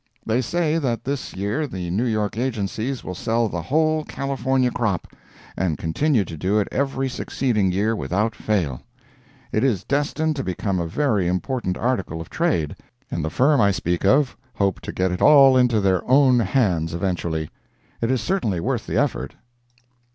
[0.25, 5.05] They say that this year the New York agencies will sell the whole California crop,
[5.55, 8.81] and continue to do it every succeeding year without fail.
[9.51, 12.75] It is destined to become a very important article of trade,
[13.11, 16.95] and the firm I speak of hope to get it all into their own hands
[16.95, 17.51] eventually.
[18.01, 19.35] It is certainly worth the effort.